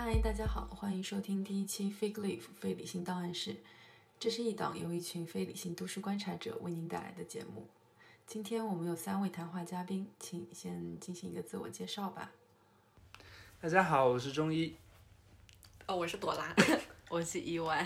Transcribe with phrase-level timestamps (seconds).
[0.00, 3.50] 嗨，大家好，欢迎收听第一期《Fig Leaf 非理性档案室》。
[4.20, 7.66] 这是一档由一群非理性都市观察者为您带来的节目。
[8.24, 12.30] 今天我们有三位谈话嘉宾，请先进行一个自我介绍吧。
[13.60, 14.76] 大家好，我是中医。
[15.88, 16.54] 哦，我是朵拉。
[17.10, 17.84] 我是伊万。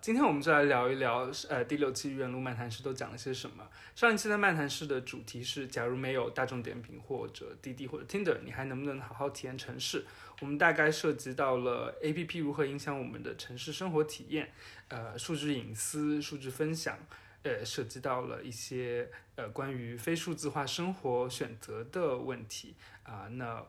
[0.00, 3.68] 今天我们就来聊一聊，呃，第六期原路漫谈室都讲了些什么。
[3.94, 10.04] 上一期的漫谈室的主题是，假如没有大众点评或者滴滴或者 Tinder，你还能不能好好体验城市？
[10.40, 14.52] 我们大概涉及到了 APP 如何影响我们的城市生活体验，
[14.88, 16.98] 呃，数据隐私、数据分享，
[17.42, 23.26] 呃，涉及到了一些呃关于非数字化生活选择的问题啊。
[23.32, 23.64] 那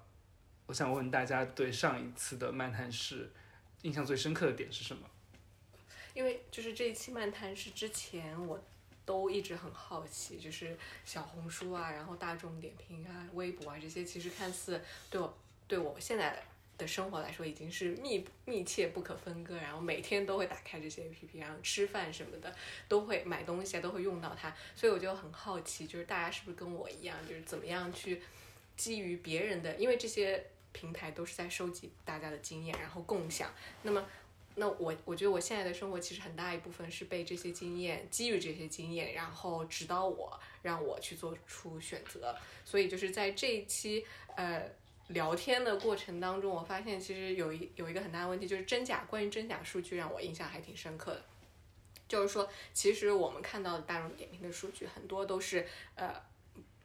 [0.67, 3.31] 我想问大家，对上一次的漫谈室。
[3.83, 5.07] 印象最深刻的点是什么？
[6.17, 8.59] 因为就是这一期漫谈是之前我
[9.05, 14.81] 都一直很好奇，就是小红书啊，然后大众点评啊、微博啊这些，其实看似
[15.11, 16.41] 对我对我现在
[16.75, 22.51] 的生活来说已经是密密切不可分割，然后每天都会打开这些 APP，然后吃饭什么的
[22.87, 28.23] 都会买东西啊都会用到它，所以我就很好奇，就是大家是不是跟我一样，就是怎么样去
[28.75, 30.43] 基于别人的，因为这些。
[30.73, 33.51] 平台都是在收集大家的经验，然后共享。
[33.81, 34.05] 那么，
[34.59, 42.35] 那我我觉得我现在的生活其实很大一部分是被这些经验，基于这些经验，然后指导我，让我去做出选择。
[42.65, 44.03] 所以就是在这一期
[44.35, 44.67] 呃
[45.09, 51.23] 聊天的过程当中，我发现其实有一有一个很大的问题，就是真假关于真假数据让我印象还挺深刻的。
[52.07, 56.15] 就是说，其实我们看到的大众点评的数据很多都是呃，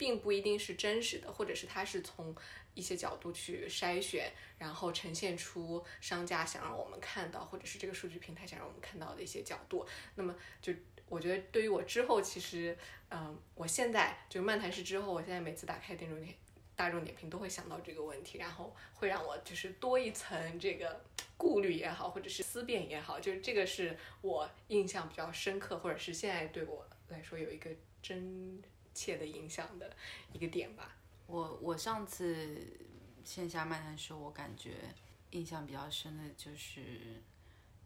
[0.03, 2.35] 并不一定是真实的，或者是它是从。
[2.75, 9.87] 一些角度去筛选，然后呈现出商家想让我们看到，或者是这个数据平台想让我们看到的一些角度。
[10.15, 10.73] 那么，就
[11.07, 12.75] 我觉得对于我之后，其实，
[13.11, 16.35] 嗯，我现在就漫谈式之后，我现在每次打开大众点
[16.75, 21.05] 大众点评，都会想到这个问题，然后会让我就是多一层这个
[21.37, 27.69] 顾虑也好，或者是思辨也好，就是这个是我印象比较深刻，或者是现在对我来说有一个
[28.01, 28.63] 真
[28.95, 29.95] 切的影响的
[30.33, 30.97] 一个点吧。
[31.27, 32.77] 我我上次
[33.25, 34.95] 线下漫谈时候，我感觉
[35.31, 37.23] 印象比较深的就是，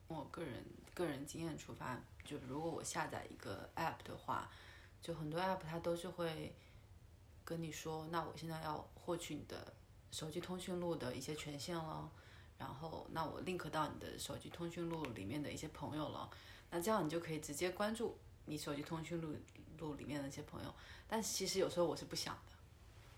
[0.08, 0.64] 我个人
[0.94, 4.50] 个人经验出发，就如果我下载一个 app 的话，
[5.00, 6.54] 就很多 app 它都是会
[7.44, 9.72] 跟你说，那我现在要获取你的
[10.10, 12.10] 手机通讯录的一些权限了，
[12.58, 16.28] 然后那我 link 到你的手机通讯录里面的一些朋友了，
[16.70, 19.32] 那这样你就可以直接关注你手机通讯录
[19.78, 20.74] 录里面的一些朋友，
[21.06, 22.52] 但其实有时候我是不想的。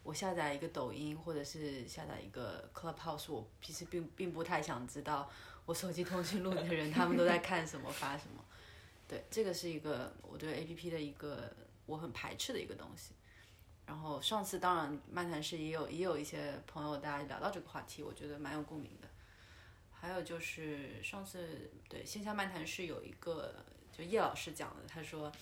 [0.03, 5.31] 我下载一个抖音，或者是下载一个 Clubhouse，我其实并并不太想知道
[5.67, 8.43] 我手机通讯录的人他们都在看什么发什么。
[9.07, 11.53] 对，这个是一个我对 A P P 的一个
[11.85, 13.13] 我很排斥的一个东西。
[13.87, 19.09] 然后上次当然漫谈室也有也有一些朋友大家聊到这个话题，我觉得蛮有共鸣的。
[19.91, 23.55] 还有就是上次对线下漫谈室有一个
[23.91, 25.33] 就叶老师讲的，他说，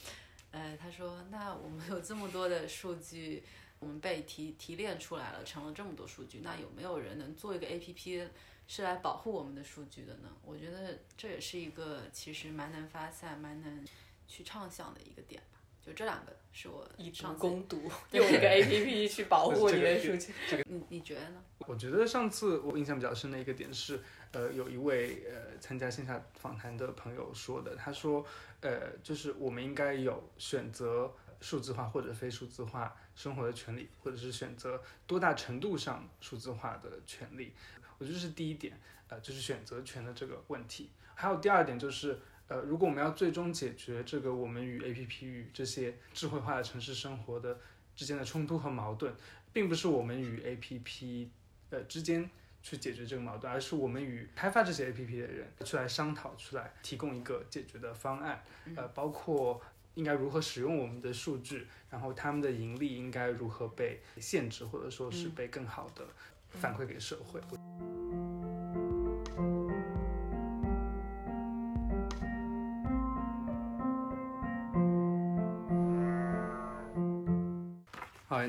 [0.57, 3.43] 呃，他说那我们有这么多的数据。
[3.79, 8.27] 我们被提提炼出来了，成了这么多数据，那有没有人能做一个 A P P
[8.67, 10.35] 是来保护我们的数据的呢？
[10.43, 13.85] 我觉得这也是一个其实蛮能发散、蛮能
[14.27, 15.61] 去畅想的一个点吧。
[15.85, 20.33] 就这两个是我以毒攻毒，用一个 A P P 去保护你的数据。
[20.65, 21.45] 你你觉得呢？
[21.67, 24.01] 我觉得上次我印象比较深的一个点是，
[24.33, 28.25] 呃，有一位呃参加线下访谈的朋友说的，他说，
[28.61, 31.13] 呃，就是我们应该有选择。
[31.39, 37.53] 数字化或者非数字化生活的权利，或者是选择多大程度上数字化的权利，
[37.99, 40.91] 我觉得是第一点，呃，就是选择权的这个问题。
[41.15, 47.61] 还有第二点就是，呃，如果我们要最终解决这个我们与 APP 与这些智慧化的城市生活的
[47.95, 49.15] 之间的冲突和矛盾，
[49.53, 51.29] 并不是我们与 APP
[51.71, 52.29] 呃之间
[52.63, 58.43] 去解决这个矛盾，而是我们与开发这些 APP 的人去来商讨出来，提供一个解决的方案，
[58.77, 59.61] 呃，包括。
[59.97, 61.67] 应该如何使用我们的数据？
[61.89, 66.07] 然后他们的盈利应该如何被限制，或者说是被更好的
[66.51, 67.41] 反馈给社会？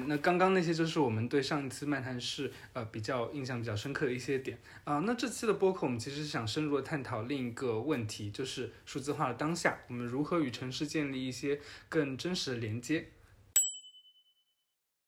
[0.08, 5.00] 那刚刚那些就是我们对上一次漫谈室呃比较印象比较深刻的一些点啊。
[5.06, 11.60] 那这期的播客我们其实是想深入的探讨另一个问题，就是数字化的当下，我们如何与城市建立一些
[11.90, 13.10] 更真实的连接。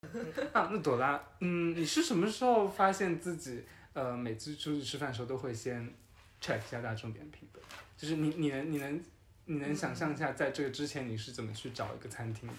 [0.54, 3.64] 啊，那朵拉，嗯，你是什么时候发现自己
[3.94, 5.94] 呃每次出去吃饭的时候都会先
[6.42, 7.60] check 一下大众点评的？
[7.98, 9.04] 就是你你能你能
[9.46, 12.56] 你能想象一下，在这个之前你是怎么去找一个餐厅的？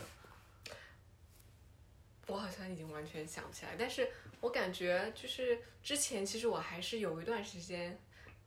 [2.30, 4.08] 我好像已经完全想不起来，但是
[4.40, 7.98] 我感觉就是之前其实我还是有一段时间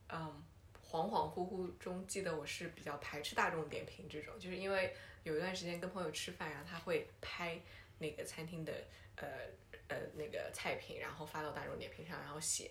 [0.08, 0.42] 嗯，
[0.82, 7.58] 恍恍惚惚中记得我是比较排斥大众点评这种，就是因为有一段时间跟朋友吃饭，然后他会拍
[7.98, 8.72] 那个餐厅的
[9.16, 9.26] 呃
[9.88, 12.70] 呃那个菜品，然后发到大众点评上，然后写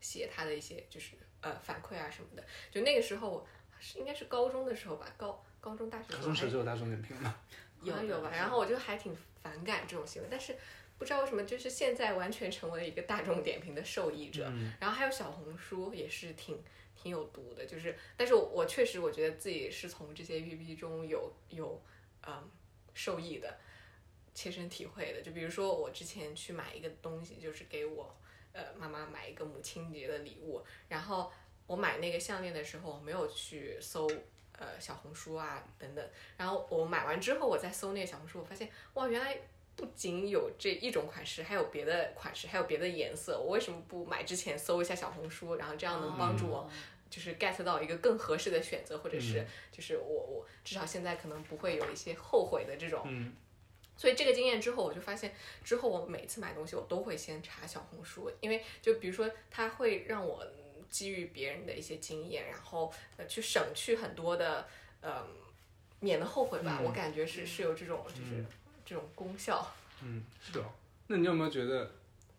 [0.00, 2.44] 写他的一些就是呃反馈啊什么的。
[2.70, 3.46] 就那个时候我
[3.80, 7.34] 是应该是高中的时候吧，高高中大学的高时候还中时就有大众点评吗，
[7.82, 10.56] 有有吧， 然后我就还挺反感这种行为，但是
[10.98, 14.48] 不知道为什么，就是现在完全成为了一个大众点评的受益者。
[14.50, 16.58] 嗯然后还有小红书也是挺
[16.96, 21.78] 挺有毒的，就是，但是我我确实我觉得自己是从这些 APP 中有有
[22.26, 22.50] 嗯
[22.94, 23.58] 受益的，
[24.32, 25.20] 切身体会的。
[25.20, 28.16] 就比如说我之前去买一个东西，就是给我
[28.52, 31.30] 呃妈妈买一个母亲节的礼物，然后
[31.66, 34.08] 我买那个项链的时候，我没有去搜。
[34.58, 36.04] 呃，小红书啊，等等。
[36.36, 39.36] 然后我买完之后，我再搜那个小红书，我发现哇，原来
[39.76, 43.38] 不仅有这一种款式，还有别的款式，还有别的颜色。
[43.38, 46.70] 我为什么不买之前搜一下小红书，然后这样能帮助我，
[47.10, 53.02] 就是 get 到一个更合适的选择，或者是就是我我至少现在可能不会有一些后悔的这种。
[53.06, 53.32] 嗯
[53.96, 64.66] 所以这个经验之后，我就发现之后我每次买东西，我都会先查小红书，因为就比如说它会让我嗯基于别人的一些经验，然后呃去省去很多的
[65.00, 65.26] 呃
[66.00, 66.78] 免得后悔吧。
[66.80, 68.46] 嗯我感觉是是有这种就是嗯
[68.84, 69.66] 这种功效。
[70.02, 70.72] 嗯，是哦。
[71.06, 71.90] 那你有没有觉得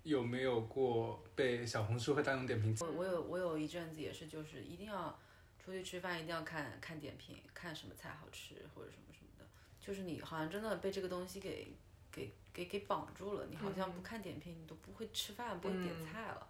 [0.04, 2.76] 有没有过被小红书和大众点评？
[2.80, 5.18] 我我有我有一阵子也是，就是一定要
[5.64, 9.46] 出去吃饭，一定要看看点评，看什么菜好吃或者什么什么的。
[9.80, 11.68] 就是你好像真的被这个东西给
[12.12, 16.48] 给给给绑住了，你好像不看点评，你都不会吃饭，不会点菜了。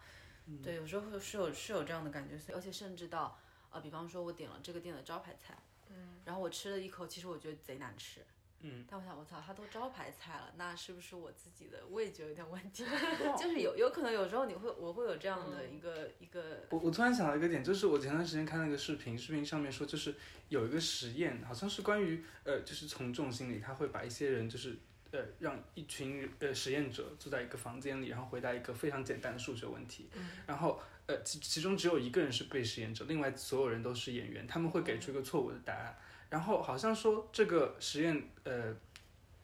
[0.64, 3.40] 对，有时候是有是有这样的感觉，所以而且甚至到
[3.72, 5.58] 呃，比方说我点了这个店的招牌菜，
[5.90, 8.22] 嗯，然后我吃了一口，其实我觉得贼难吃。
[8.62, 12.84] 嗯，但我想，我操，它都招牌菜了，那是不是我自己的味觉有点问题？
[13.38, 20.16] 就是有有可能有时候你会我会有这样的一个、一个我我突然想到一个点，就是我前段时间看那个视频，视频上面说就是
[20.50, 24.80] 有一个实验，好像是关于呃就是从众心理，他会把一些人就是
[25.16, 30.10] 呃让一群呃实验者坐在一个房间里，然后回答一个非常简单的数学问题，
[30.46, 35.98] 然后呃其其中只有一个人是被实验者，另外所有人都是演员，他们会给出一个错误的答案，
[36.30, 38.76] 然后好像说这个实验呃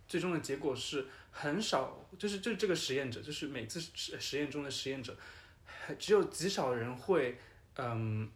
[0.07, 5.15] 最终的结果是很少，就是就是这个实验者，就是每次实实验中的实验者。
[5.97, 7.38] 只有极少人会，
[7.75, 8.29] 嗯，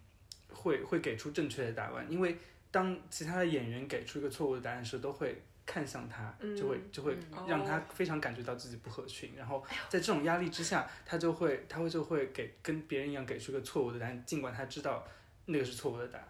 [0.50, 2.38] 会会给出正确的答案，因为
[2.76, 15.08] 当其他的演员给出一个错误的答案时，都会看向他，就会就会嗯让他哦非常感觉到自己不合群，然后在这种压力之下，他就会他会就会给跟别人一样给出一个错误的答案，尽管他知道
[15.46, 16.28] 那个是错误的答案。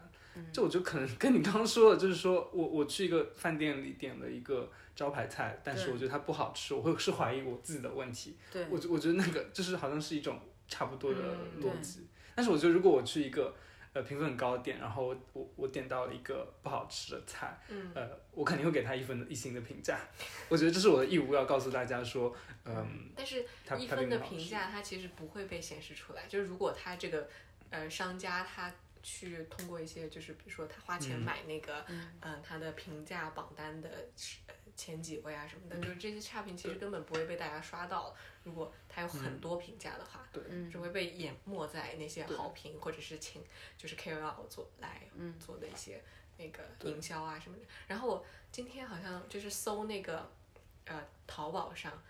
[0.54, 8.38] 就我觉得可能跟你刚刚说的，就是说我我去一个饭店里点了一个招牌菜，但是我觉得它不好吃，我会是怀疑我自己的问题。
[8.52, 11.20] 对我觉我觉得那个就是好像是一种差不多的
[11.56, 12.06] 嗯逻辑。
[12.36, 13.56] 但是我觉得如果我去一个
[13.96, 19.98] 呃评分很高的店，然后我我我点到了一个不好吃的菜，嗯呃，我肯定会给他一分一星的评价。
[20.50, 23.46] 我觉得这是我的义务，要告诉大家说，嗯，但是
[23.80, 26.28] 一分的评价，它其实不会被显示出来。
[26.28, 27.30] 就是如果他这个
[27.70, 33.90] 呃商家他去通过一些，就是比如说他花钱嗯买那个，嗯、他的评价榜单的
[34.45, 34.45] 呃
[34.76, 38.16] 前几位啊什么的，就是这些差评其实根本不会被大家刷到。
[38.44, 43.44] 如果他有很多评价的话，对嗯只会被淹没在那些好评或者是请
[43.78, 45.34] 就是 KOL 做来嗯。
[45.40, 46.00] 做的一些
[46.38, 47.64] 那个营销啊什么的。
[47.88, 50.30] 然后我今天好像就是搜那个
[50.86, 52.04] 呃淘宝上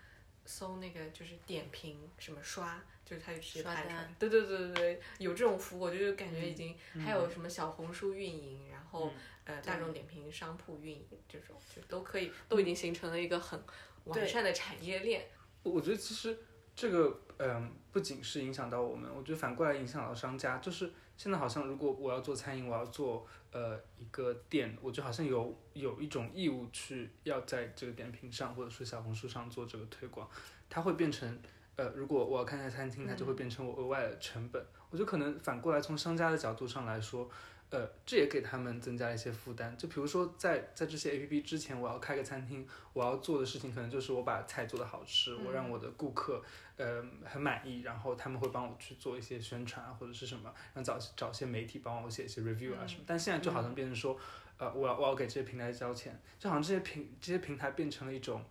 [0.44, 3.94] 搜那个就是点评什么刷，就是它就直接刷弹出来。
[3.96, 4.14] 单。
[4.18, 9.10] 对对对对对，有这种服务，我就感觉已经、嗯还有什么小红书运营，然后、
[9.46, 13.58] 呃大众点评商铺运营这种，就都可以都已经形成了一个很
[14.04, 15.24] 完善的产业链。
[15.62, 16.38] 我我觉得其实
[16.74, 20.58] 这个嗯，不仅是影响到我们，我觉得反过来影响到商家。
[20.58, 30.28] 就是现在好像如果我要做餐饮，我要做呃一个店，我就好像有有一种义务去要在这个点评上或者说小红书上做这个推广，
[30.68, 31.40] 它会变成。
[31.78, 34.66] 呃，如果我要开家餐厅，它就会变成我额外的成本。
[34.88, 37.28] 我觉得可能反过来从商家的角度上来说，
[37.70, 39.76] 呃，这也给他们增加了一些负担。
[39.76, 46.42] 就比如说在在这些 A P P 之前，我要开个餐厅，我要做的事情可能就是我把菜做得好吃，我让我的顾客
[46.76, 53.02] 呃很满意，然后他们会帮我去做一些宣传啊或者是什么，然后找找些媒体帮我写一些 review 啊什么。
[53.06, 54.18] 但现在就好像变成说，
[54.58, 58.44] 呃，我要我要给这些平台交钱，就好像这些平这些平台变成了一种，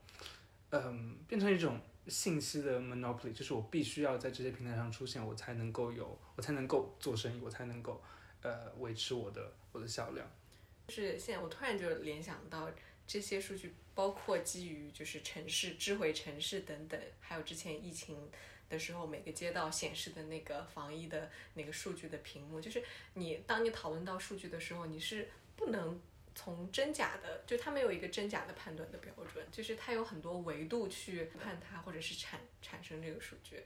[0.71, 1.79] 嗯、变成一种。
[2.07, 7.99] 信息的 monopoly 就是我必须要在这些平台上出现，我才能够有，我才能够做生意，我才能够
[8.45, 10.29] 呃维持我的我的销量。
[10.87, 12.69] 就是现在我突然就联想到
[13.07, 18.29] 这些数据包括基于就是城市智慧城市等等，还有之前疫情
[18.69, 22.83] 的时候每个街道显示的那个防疫的那个数据的屏幕，就是
[23.15, 25.99] 你当你讨论到数据的时候，你是不能
[26.35, 33.63] 从真假的，就它没有一个真假的判断的标准，就是它有很多维度去判它或者是产产生这个数据。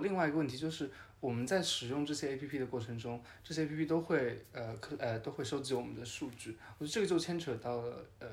[0.00, 0.90] 另外一个问题，就是
[1.20, 8.28] 我们在使用这些 A P P 的过程中，这些 A P P 都会呃可呃都会收集我们的数据，我觉得这个就牵扯到了呃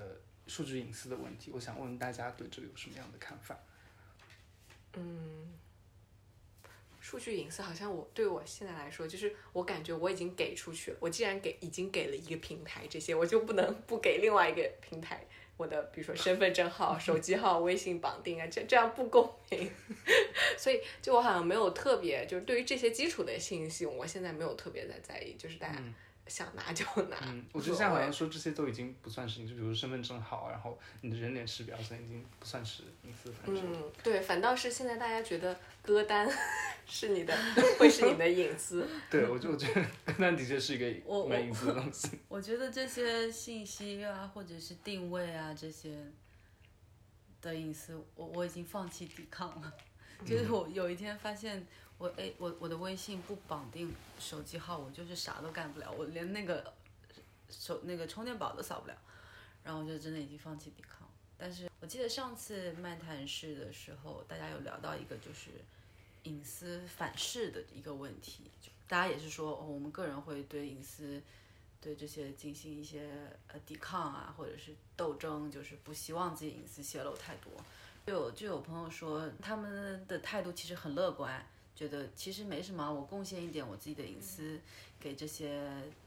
[0.47, 1.51] 数据隐私的问题。
[1.53, 3.57] 我想问大家对这个有什么样的看法？
[4.93, 5.51] 嗯，
[7.01, 10.97] 数据隐私好像我对我现在来说，就是我感觉我已经给出去了。
[10.99, 15.25] 我既然给已经给了一个平台这些，我就不能不给另外一个平台
[15.57, 19.71] 我的，比如说身份证号、 手机号、微信绑定啊，这这样不公平。
[20.57, 25.81] 所以就我好像没有特别，就是对于这些基础的信息，我现在没有特别在在意，就是大家
[26.27, 27.17] 想拿就拿。
[27.23, 33.33] 嗯， 我觉得现在好像说这些都已经不算是，就比如身份证号，然后你的人脸识别，好像已经不算是隐私。
[33.45, 36.29] 嗯，对，反倒是现在大家觉得歌单
[36.87, 37.35] 是你的，
[37.79, 38.87] 会是你的隐私。
[39.09, 39.85] 对，我就我觉得
[40.17, 42.19] 那的确是一个我蛮隐私的东西。
[42.29, 45.97] 我觉得这些信息啊，或者是定位啊这些
[47.41, 49.73] 的隐私，我我已经放弃抵抗了。
[50.25, 51.65] 就是我有一天发现
[51.97, 56.73] 我哎，我我的微信不绑定手机号，我就是啥都干不了，我连那个
[57.49, 58.95] 手那个充电宝都扫不了，
[59.63, 61.07] 然后我就真的已经放弃抵抗。
[61.37, 65.49] 但是我记得上次漫谈室的时候，大家有聊到一个就是
[66.25, 71.19] 隐私反噬的一个问题，就大家也是说、哦、我们个人会对隐私。
[71.81, 73.07] 对这些进行一些
[73.47, 77.53] 呃抵抗啊，或者是斗争，就是不希望自己隐私泄露太多。
[78.07, 84.59] 就有就有朋友说，他们的态度其实很乐观，觉得其实没什么，我贡献一点我自己的隐私
[84.99, 85.61] 给这些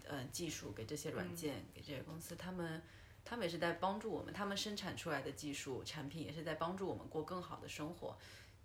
[0.09, 2.83] 呃技术，给这些软件，给这些公司，他们
[3.25, 8.19] 他们也是在帮助我们，他们生产出来的技术产品也是在帮助我们过更好的生活，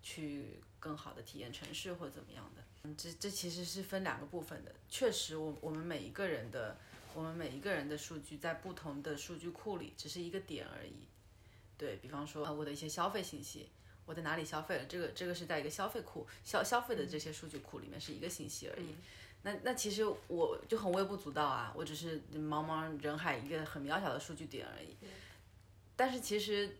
[0.04, 2.62] 去更好的体验城市或怎么样的。
[2.84, 4.72] 嗯，这这其实是分两个部分的。
[4.88, 6.76] 确实我，我们每一个人的
[7.14, 11.08] 我们每一个人的数据在不同的数据库里，只是一个点而已。
[11.78, 13.70] 对比方说，啊，我的一些消费信息，
[14.04, 18.94] 我在哪里消费了，这个这个是在一个消费库消消费的这些数据库里面是一个信息而已。
[19.42, 24.94] 那那其实我就很微不足道啊，我只是茫茫人海一个很渺小的数据点而已。
[25.96, 26.76] 但是其实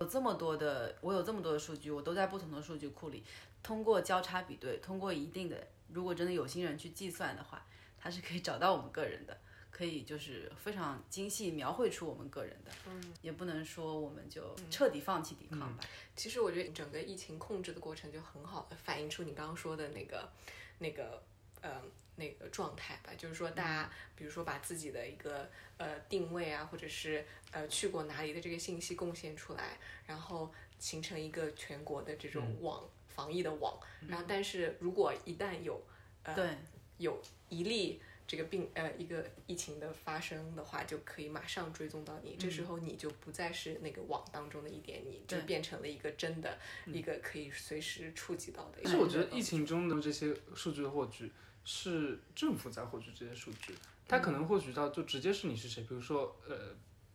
[0.00, 3.22] 有这么多的，我有这么多的数据，我都在不同的数据库里，
[3.62, 7.66] 通过交叉比对，通过一定的，如果真的有心人去计算的话，
[7.98, 9.36] 它是可以找到我们个人的。
[9.68, 15.84] 可以就是非常精细描绘出我们个人的，嗯，也不能说我们就彻底放弃抵抗吧。
[16.14, 20.32] 其实我觉得整个疫情控制的过程就很好的反映出你刚刚说的那个
[20.78, 21.22] 那个
[21.60, 21.82] 呃
[22.16, 35.80] 那个状态吧，就是说大家比如说把自己的一个呃定位啊，或者是呃去过哪里的这个信息贡献出来，然后形成一个全国的这种网、防疫的网，然后但是如果一旦有
[36.24, 36.50] 呃对
[36.98, 38.00] 有一例。
[38.28, 42.34] 这个病呃一个疫情的发生的话，就可以马上追踪到你。
[42.36, 48.82] 这时候你就不再是那个网当中的一点，你就变成了一个真的一个可以随时触及到的。
[48.82, 51.30] 其实我觉得疫情中的这些数据的获取
[51.66, 53.74] 是政府在获取这些数据，
[54.06, 56.74] 它可能获取到就直接是你是谁，比如说呃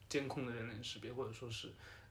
[0.09, 1.69] 监控的人脸识别，或者说是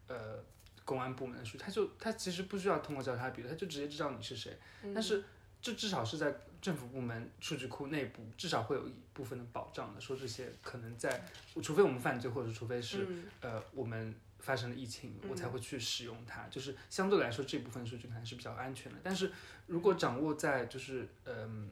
[0.09, 0.42] 呃
[0.87, 4.59] 公安部门的数据，它就它其实不需要通过交叉比对，它就直接知道你是谁。
[4.94, 5.23] 但是
[5.61, 11.23] 这至少是在政府部门数据库内部，至少会有一部分的保障的，说这些可能在，
[11.62, 13.06] 除非我们犯罪，或者除非是、
[13.42, 18.99] 呃我们发生了疫情，我才会去使用它，就是相对来说这部分数据还是比较安全的。
[19.02, 19.30] 但是
[19.66, 21.70] 如果掌握在就是嗯、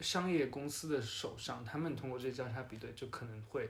[0.00, 3.68] 商业公司的手上，他们通过这些交叉比对，就可能会，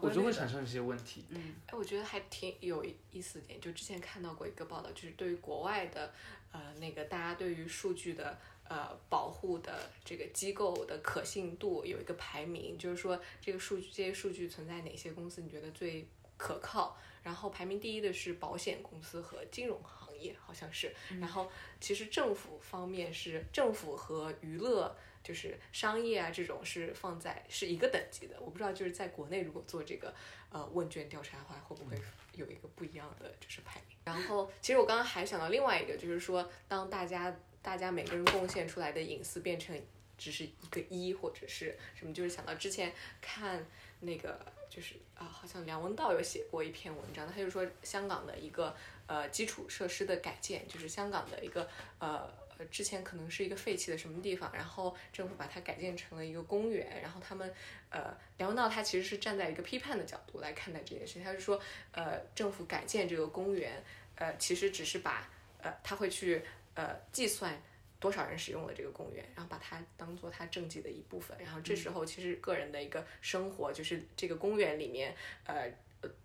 [0.00, 1.24] 我觉得会产生一些问题。
[1.30, 6.12] 嗯哎，我觉得还挺有意思的点，就之前看到过一个报道，就是对于国外的
[6.52, 16.06] 呃那个大家对于数据的呃保护的这个机构的可信度有一个排名，就是说这个数据这些数据存在哪些公司你觉得最
[16.36, 16.96] 可靠？
[17.22, 20.94] 然后排名第一的是保险公司和金融行业，好像是。
[21.18, 24.94] 然后其实政府方面是政府和娱乐。
[25.24, 28.36] 就是商业啊，这种是放在是一个等级的。
[28.40, 30.14] 我不知道就是在国内如果做这个
[30.50, 31.96] 呃问卷调查的话，会不会
[32.34, 33.96] 有一个不一样的就是排名？
[34.04, 39.80] 然后其实我刚刚还想到另外一个，就是说当大家大家每个人贡献出来的隐私变成
[40.18, 43.66] 只是一个一或者是什么，就是想到之前看
[44.00, 44.38] 那个
[44.68, 48.76] 就是啊，好像梁文道有写过一篇文章，他就说香港的一个
[49.06, 52.28] 呃基础设施的改建，就是香港的一个呃
[52.58, 57.52] 呃，之前可能是一个废弃的什么地方，然后政府把它改建成了一个公园，然后他们，
[57.90, 61.60] 呃，梁文道他其实是站在一个批判的角度来看待这件事情，他是说，
[61.92, 63.82] 呃，政府改建这个公园，
[64.16, 65.28] 呃，其实只是把，
[65.62, 66.42] 呃，他会去，
[66.74, 67.60] 呃，计算
[67.98, 75.70] 多少人使用了这个公园，然后把它当做他政绩的一部分，然后这时候其实个人的一个生活，就是这个公园里面，呃。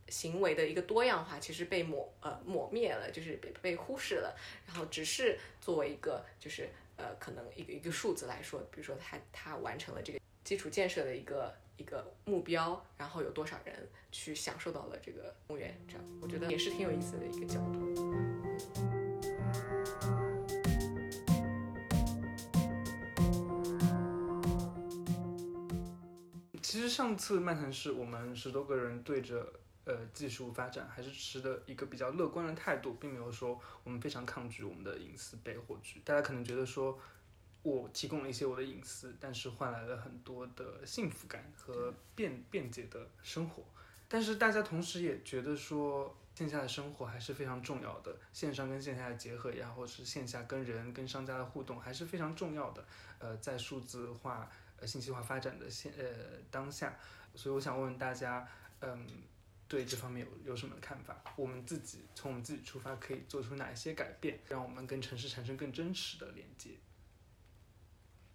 [0.08, 17.80] 行为的一个多样化其实被抹呃抹灭了，就是被被忽视了，然后只是作为一个就是呃可能一个一个数字来说，比如说他他完成了这个基础建设的一个一个目标，然后有多少人去享受到了这个公园，这样我觉得也是挺有意思的一个角度。
[26.62, 29.52] 其实上次漫谈是我们十多个人对着。
[29.90, 36.00] 呃，技术发展还是持的一个比较乐观的态度，并没有说我们非常抗拒我们的隐私被获取。
[36.02, 37.00] 大家可能觉得说，
[37.64, 43.64] 我提供了一些我的隐私，但是换来了很多的幸福感和便便捷的生活。
[44.08, 52.86] 但是大家同时也觉得说，线下的生活还是非常重要的，线上跟线下的结合也好，或是线下跟人跟商家的互动还是非常重要的。
[53.18, 56.06] 呃，在数字化、呃信息化发展的现呃
[56.52, 56.96] 当下，
[57.34, 58.48] 所以我想问问大家，
[58.82, 59.08] 嗯。
[59.70, 61.24] 对这方面有有什么看法？
[61.38, 66.72] 我们自己从我们自己出发，可以做出哪一些改变，让我们跟城市产生更真实的连接？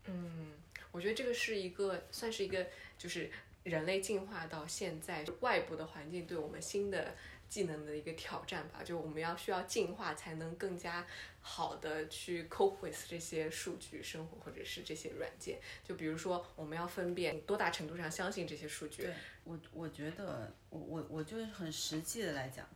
[0.07, 0.53] 嗯，
[0.93, 3.31] 我觉得这个是一个算是一个，就是
[3.65, 7.15] 人类进化到现在，外部的环境对我们新的。
[7.55, 11.07] 技能的一个挑战吧，就我们要需要进化，才能更加
[11.41, 15.61] 好的去 cope with 这些数据生活或者是这些软件。
[15.85, 19.03] 就比如说，我们要分辨多大程度上相信这些数据。
[19.05, 22.69] 对我，我觉得我我我就是很实际的来讲，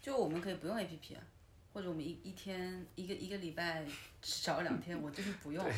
[0.00, 1.26] 就我们可以不用 APP 啊，
[1.72, 3.84] 或者我们一一天一个一个礼拜
[4.22, 5.68] 少两天，我就是不用，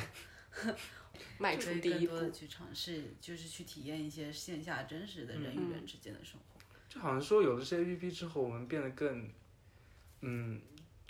[1.38, 6.53] 迈出第一步去尝试，就是去体验一些线下真实的人与人之间的生活。
[6.94, 9.28] 就好像说有了这些 A P P 之后，我们变得更，
[10.20, 10.60] 嗯，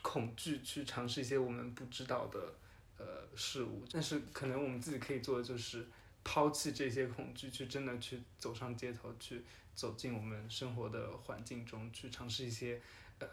[0.00, 2.54] 恐惧去尝试一些我们不知道的
[2.96, 3.84] 呃事物。
[3.92, 5.86] 但是可能我们自己可以做的就是
[6.24, 9.42] 抛弃这些恐惧，去真的去走上街头，去
[9.74, 12.80] 走进我们生活的环境中，去尝试一些
[13.18, 13.28] 呃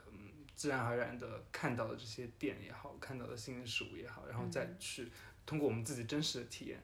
[0.53, 5.09] 自然而然的看到的这些店也好，看到的新的事物也好，然后再去
[5.45, 6.83] 通过我们自己真实的体验。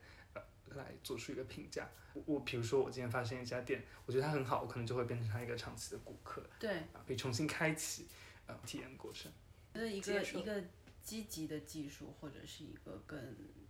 [0.75, 1.89] 来做出一个评价。
[2.25, 6.43] 我比如说，我今天发现一家店，我觉得它很好，我可能就会变成它一个长期的顾客。
[6.59, 8.07] 对，可以重新开启
[8.47, 9.31] 呃体验过程。
[9.73, 10.63] 觉得一个一个
[11.03, 13.19] 积极的技术，或者是一个更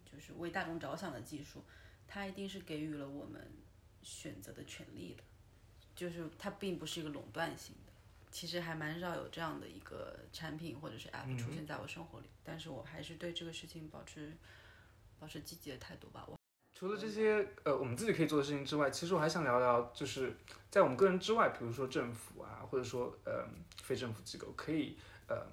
[0.05, 1.61] 就是为大众着想的技术，
[2.07, 3.51] 它一定是给予了我们
[4.01, 5.23] 选择的权利的，
[5.93, 7.91] 就是它并不是一个垄断性的。
[8.31, 14.31] 其实还蛮少有这样的一个产品或者是 app 出现在我生活里，但是我还是对这个事情保持
[15.19, 16.23] 保持积极的态度吧。
[16.27, 16.36] 我。
[16.77, 20.31] 除了这些呃我们自己可以做的事情之外，其实我还想聊聊，就是
[20.69, 23.47] 在我们个人之外，比如说政府啊，或者说呃
[23.81, 24.95] 非政府机构，可以
[25.27, 25.47] 呃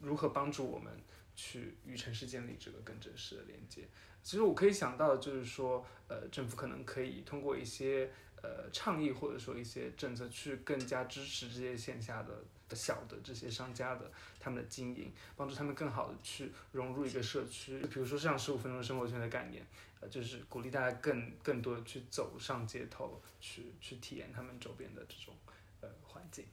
[0.00, 0.90] 如何帮助我们
[1.36, 3.86] 去与城市建立这个更真实的连接。
[4.22, 8.10] 其实我可以想到的就是说，呃政府可能可以通过一些
[8.42, 12.42] 呃倡议或者说一些政策，去更加支持这些线下的。
[12.76, 17.78] 小的这些商家的他们的经营，帮助他们更好的去融入一个社区。
[17.86, 19.66] 比如说像十五分钟生活圈的概念，
[20.00, 25.34] 呃，就是鼓励大家更更多的去走上街头，去去体验他们周边的这种
[25.80, 26.44] 呃环境。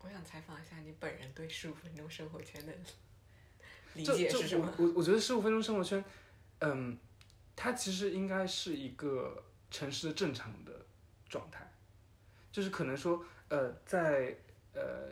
[0.00, 2.72] 我想采访一下你本人对十五分钟生活圈的
[3.94, 4.72] 理解是什么？
[4.78, 6.04] 我我我觉得十五分钟生活圈，
[6.60, 6.98] 嗯，
[7.56, 10.86] 它其实应该是一个城市的正常的
[11.28, 11.72] 状态，
[12.50, 14.36] 就是可能说呃在。
[14.74, 15.10] 呃，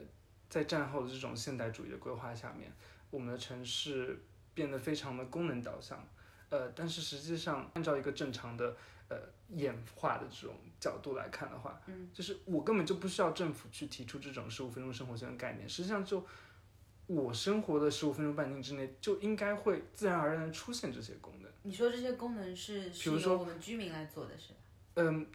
[0.48, 2.72] 在战后的这种现代主义的规划下面，
[3.10, 4.18] 我们的城市
[4.54, 6.02] 变得非常的功能导向。
[6.48, 8.76] 呃，但是实际上，按照一个正常的
[9.08, 9.16] 呃
[9.50, 15.68] 演化的这种角度来看的话，嗯，就是我根本就不需要政府去提出这种十五分钟生活圈的概念。
[15.68, 16.26] 实际上，就
[17.06, 21.50] 我生活的十五分钟半径之内，就应该会自然而然的出现这些功能。
[21.62, 24.58] 你说这些功能是，比如说我们居民来做的是吧？
[24.94, 25.26] 嗯。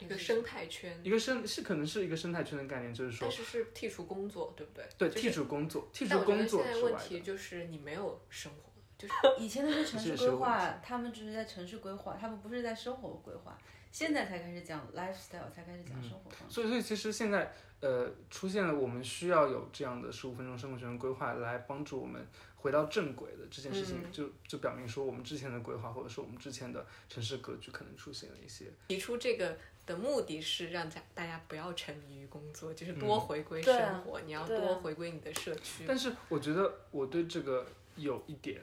[0.00, 4.84] 一个生态圈，一个生是可能是一个生态圈的概念，就是说，但是是剔除工作，对不对？
[4.98, 13.56] 对，剔除工作，剔除工作现在问题就是你没有生活，就是 以前那些城市规划，他们只是在城市规划，他们不是在生活规划。
[13.92, 16.52] 现在才开始讲 lifestyle，才开始讲生活方式。
[16.52, 22.26] 所以，所以其实现在呃出现了，我们需要有这样的十五分钟生活圈的规划来帮助我们
[22.56, 29.56] 回到正轨的这件事情，就就表明说我们之前的规划或者说我们之前的城市格局可能出现了一些提出这个。
[29.86, 34.20] 的目的是让大大家不要沉迷于工作，就是多回归生活。
[34.22, 35.84] 你要多回归你的社区。
[35.86, 37.66] 但是我觉得我对这个
[37.96, 38.60] 有一点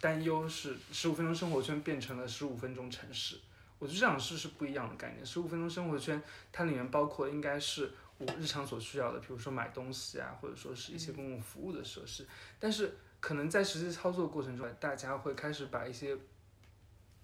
[0.00, 3.38] 担忧，是十五分钟生活圈变成了十五分钟城市。
[3.78, 5.24] 我觉得这两是是不一样的概念。
[5.24, 12.26] 十五分钟生活圈它里面包括应该是我日常所需要的，比如说买东西啊，或者说是一些公共服务的设施。
[12.58, 16.16] 但是可能在实际操作过程中，大家会开始把一些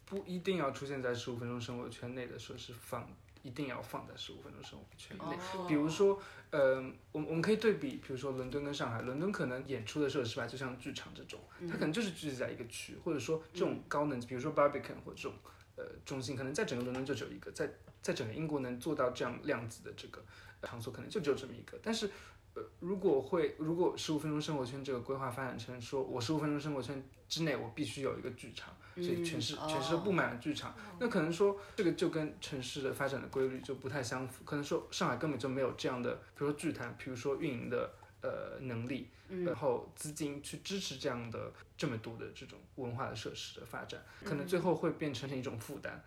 [0.04, 3.08] 不一定要出现在十五分钟生活圈内的设施放，
[3.44, 5.36] 一定要放在十五分钟生活圈内。
[5.54, 6.18] 哦比如说，
[6.50, 6.76] 呃，
[7.12, 11.38] 我们我们可以对比，比如说伦敦跟上海，伦敦可能演出的设施吧，就像剧场这种，
[11.70, 15.34] 它可能就是聚集在一个区，或者说这种高能，比如说 Barbican 或者这种
[15.76, 20.24] 呃中心，可能在整个伦敦就只有一个，在在整个英国能做到这样量子的这个
[20.60, 21.78] 呃场所，可能就只有这么一个。
[21.82, 22.10] 但是，
[22.54, 34.44] 呃，如果会，如果十五分钟生活圈这个规划发展成说，我十五分钟生活圈之内我必须有一个剧场，所以全市、嗯全市都布满了剧场，那可能说这个就跟城市的发展的规律就不太相符。
[34.44, 39.08] 可能说上海根本就没有这样的，比如说剧团，比如说运营的呃能力，
[39.44, 46.02] 然后资金去支持这样的这么多的这种文化的设施的发展，可能最后会变成一种负担。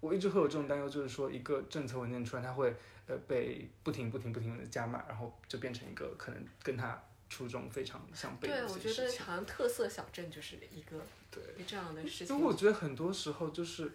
[0.00, 2.74] 我一直会有这种担忧，就是说一个政策文件出来，它会
[3.06, 8.92] 呃被不停不停不停的加码，然后就变成一个可能跟它初衷非常相悖对，我觉。
[8.92, 11.42] 得好像特色小镇就是一个对。
[11.66, 12.34] 这样的事情。
[12.36, 13.92] 因为我觉得很多时候就是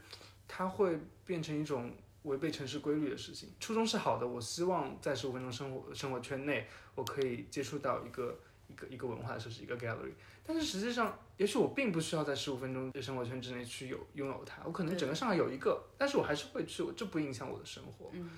[0.47, 1.93] 它会变成一种
[2.23, 3.49] 违背城市规律的事情。
[3.59, 10.13] 初衷是好的，我希望在十五分钟生活生活圈内，我可以接触到一个一个一个文化设施，一个 gallery。
[10.45, 18.11] 但是实际上，也许我并不需要在十五分钟的生活圈之内去有拥有它，我可能整个上海有一个，但是我还是会去，这不影响我的生活。
[18.13, 18.29] 嗯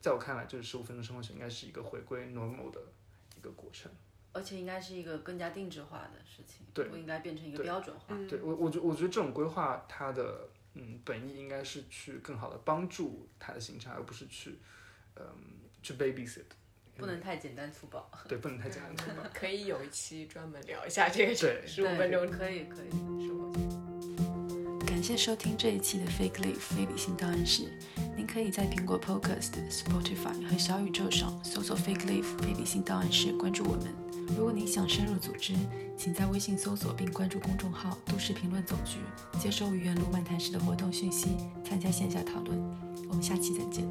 [0.00, 2.80] 在我看来，就是十五分钟生活圈应该是一个回归 normal 的
[3.36, 3.90] 一个过程。
[4.38, 8.06] 而且应该是一个更加定制化的事情，对不应该变成一个标准化。
[8.10, 14.58] 嗯对我，我觉我觉得这种规划它的嗯本意应该是去更好的帮助它的行程，而不是去
[15.16, 15.24] 嗯
[15.82, 16.44] 去 babysit。
[16.96, 18.10] 不能太简单粗暴。
[18.28, 19.22] 对，不能太简单粗暴。
[19.32, 22.90] 可以有一期专门聊一下这个对对十五分钟可以可以。
[25.08, 27.62] 谢收听这一期的 Fake Leaf 非理性档案室。
[28.14, 33.86] 您可以在苹果 Podcast、Spotify 和小宇宙上搜索 Fake Leaf 非理性档案室，关注我们。
[34.36, 35.54] 如果您想深入组织，
[35.96, 38.98] 请在微信搜索并关注公众号“都市评论总局”，
[39.40, 41.28] 接收语言路漫谈室的活动讯息，
[41.64, 42.58] 参加线下讨论。
[43.08, 43.88] 我们下期再见。